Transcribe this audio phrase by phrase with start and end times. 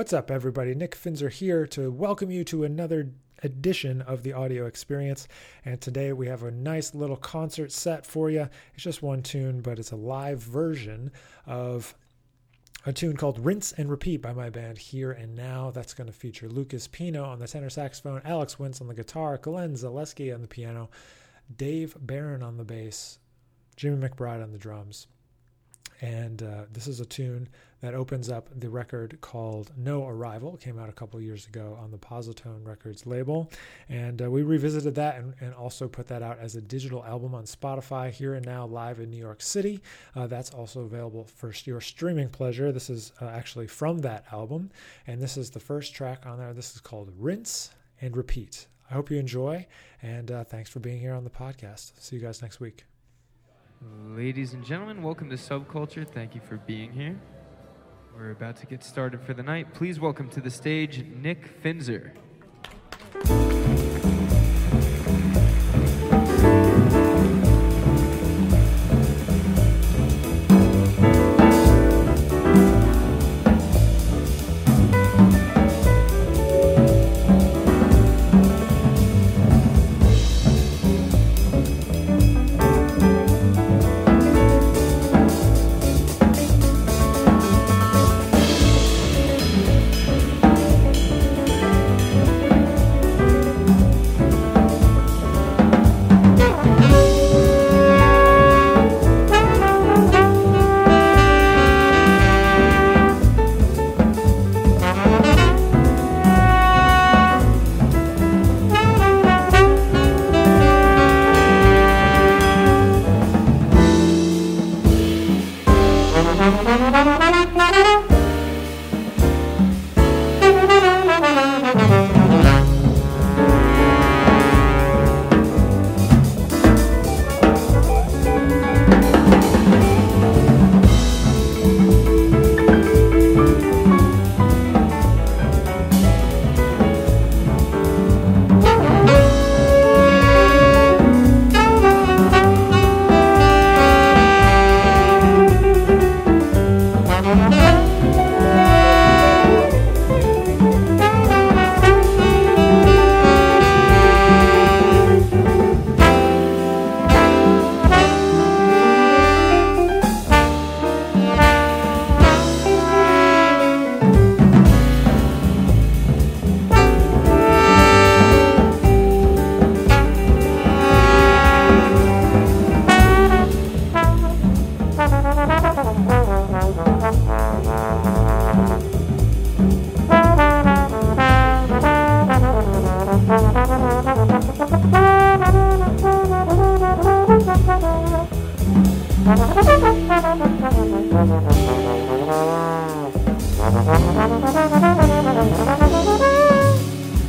[0.00, 0.74] What's up, everybody?
[0.74, 3.10] Nick Finzer here to welcome you to another
[3.42, 5.28] edition of the audio experience.
[5.66, 8.48] And today we have a nice little concert set for you.
[8.72, 11.12] It's just one tune, but it's a live version
[11.44, 11.94] of
[12.86, 15.70] a tune called Rinse and Repeat by my band Here and Now.
[15.70, 19.36] That's going to feature Lucas Pino on the tenor saxophone, Alex Wintz on the guitar,
[19.36, 20.88] Glenn Zaleski on the piano,
[21.54, 23.18] Dave Baron on the bass,
[23.76, 25.08] Jimmy McBride on the drums.
[26.00, 27.48] And uh, this is a tune
[27.80, 30.54] that opens up the record called No Arrival.
[30.54, 33.50] It came out a couple years ago on the Posi-Tone Records label.
[33.88, 37.34] And uh, we revisited that and, and, also put that out as a digital album
[37.34, 39.80] on Spotify here and now live in New York City.
[40.14, 42.72] Uh, that's also available for your streaming pleasure.
[42.72, 44.70] This is uh, actually from that album.
[45.06, 46.52] And this is the first track on there.
[46.52, 47.70] This is called Rinse
[48.00, 48.66] and Repeat.
[48.90, 49.66] I hope you enjoy.
[50.02, 52.00] And uh, thanks for being here on the podcast.
[52.00, 52.89] See you guys next week.
[53.82, 56.06] Ladies and gentlemen, welcome to Subculture.
[56.06, 57.18] Thank you for being here.
[58.14, 59.72] We're about to get started for the night.
[59.72, 62.10] Please welcome to the stage Nick Finzer.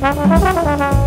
[0.00, 0.99] Thank you.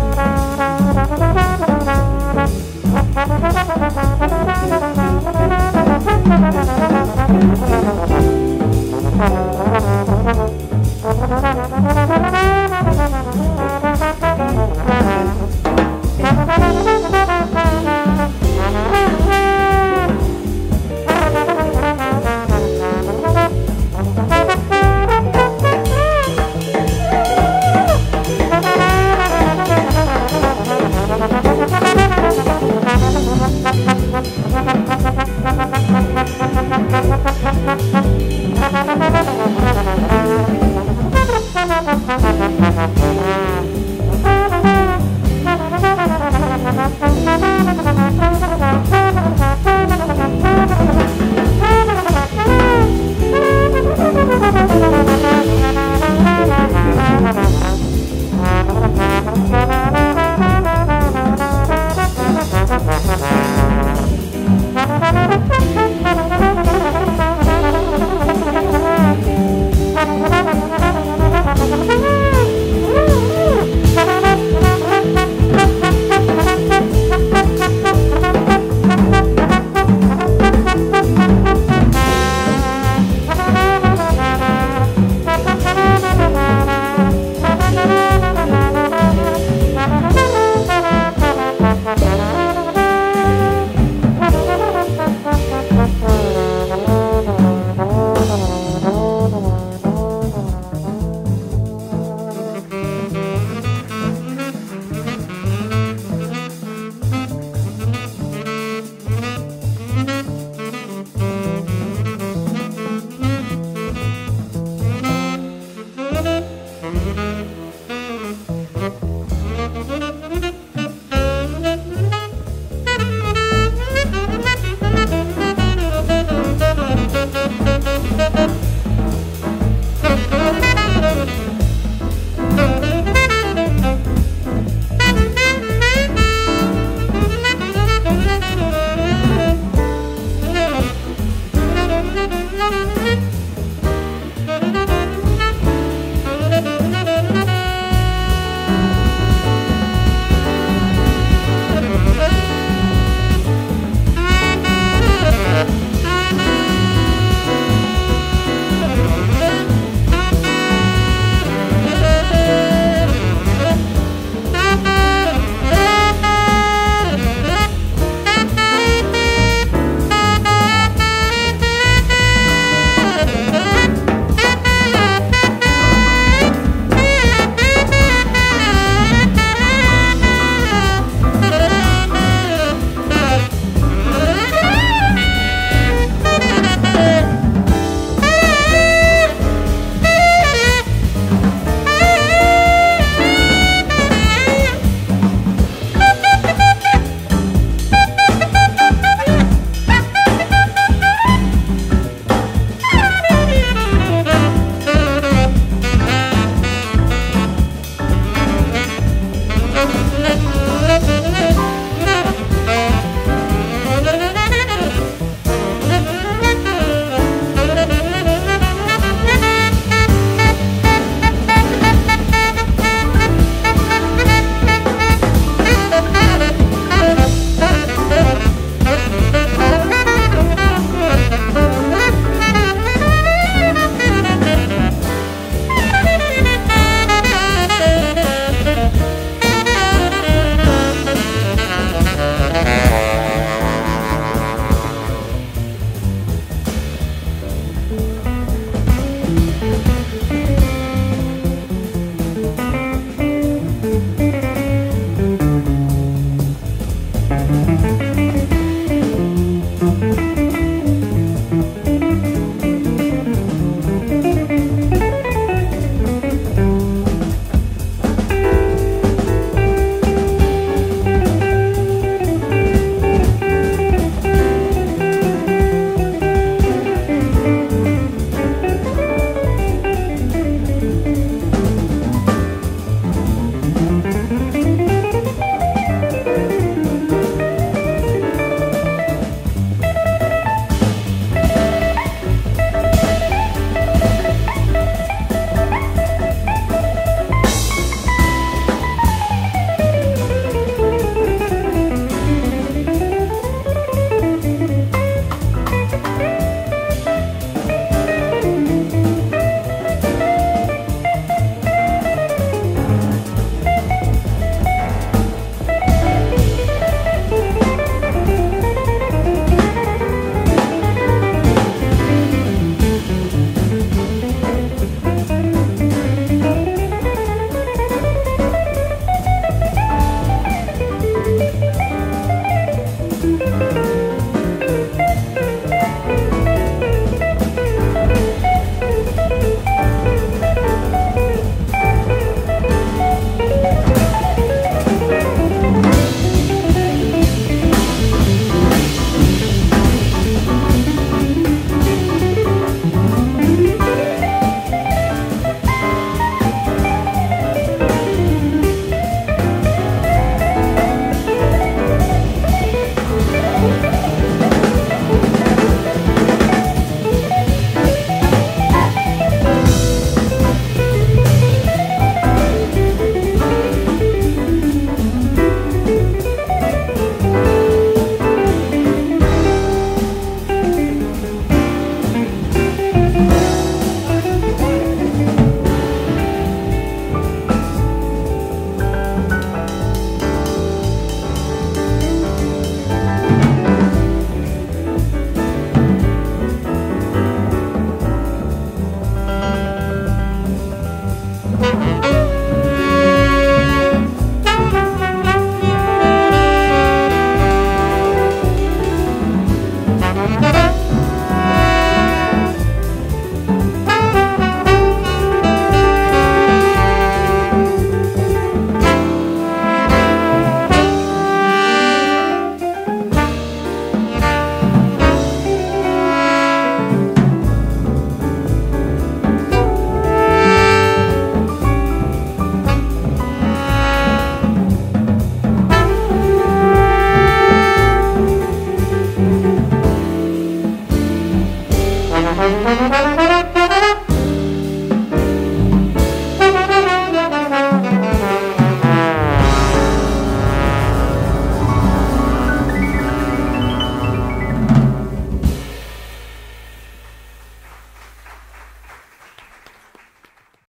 [442.76, 443.13] Thank